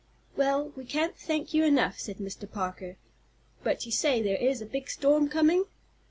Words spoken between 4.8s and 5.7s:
storm coming?"